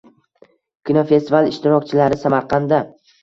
[0.89, 2.81] Kinofestival ishtirokchilari– Samarqandda